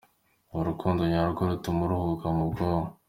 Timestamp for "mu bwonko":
2.37-2.91